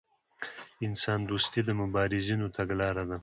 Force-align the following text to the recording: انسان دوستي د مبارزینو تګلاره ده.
انسان 0.87 1.19
دوستي 1.29 1.59
د 1.65 1.69
مبارزینو 1.81 2.47
تګلاره 2.57 3.03
ده. 3.09 3.17